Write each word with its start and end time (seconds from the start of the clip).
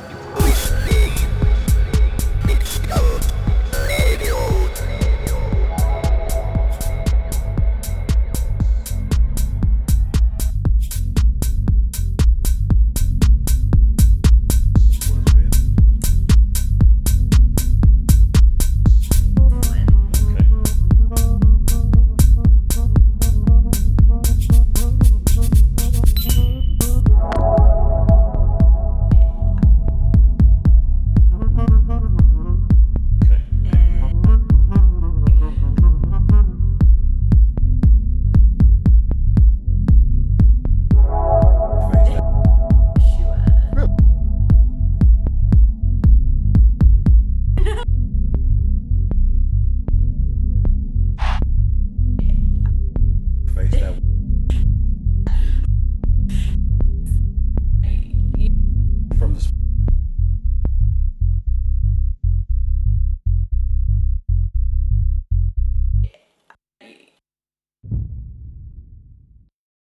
first. 0.00 0.53